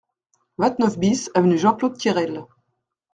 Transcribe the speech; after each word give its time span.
vingt-neuf 0.57 0.97
BIS 0.97 1.29
avenue 1.35 1.59
Jean 1.59 1.75
Claude 1.75 1.95
Cayrel 1.95 2.43